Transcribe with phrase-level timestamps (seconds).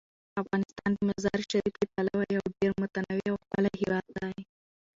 [0.41, 4.35] افغانستان د مزارشریف له پلوه یو ډیر متنوع او ښکلی هیواد دی.